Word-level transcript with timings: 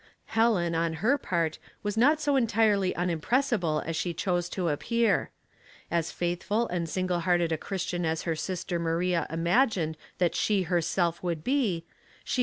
Helen, 0.33 0.73
on 0.73 0.93
her 1.05 1.15
part, 1.19 1.59
was 1.83 1.95
not 1.95 2.19
so 2.19 2.35
entirely 2.35 2.91
unim 2.95 3.19
pressible 3.21 3.85
as 3.85 3.95
she 3.95 4.15
chose 4.15 4.49
to 4.49 4.69
appear. 4.69 5.29
As 5.91 6.11
faithful 6.11 6.67
and 6.69 6.89
single 6.89 7.19
hearted 7.19 7.51
a 7.51 7.55
Christian 7.59 8.03
as 8.03 8.23
her 8.23 8.35
sister 8.35 8.79
Maria 8.79 9.27
imagined 9.29 9.97
that 10.17 10.33
she 10.33 10.63
herself 10.63 11.21
would 11.21 11.43
be, 11.43 11.51
she 11.51 11.59
176 11.59 11.85
Household 11.85 12.25
Puzzles. 12.25 12.39